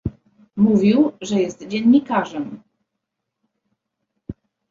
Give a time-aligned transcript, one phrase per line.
[0.55, 2.63] "Mówił, że jest dziennikarzem."